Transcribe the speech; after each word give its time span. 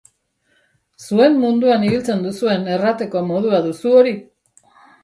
Zuen 1.09 1.37
munduan 1.43 1.85
ibiltzen 1.91 2.25
duzuen 2.27 2.67
errateko 2.79 3.25
modua 3.33 3.63
duzu 3.69 3.97
hori! 4.01 4.21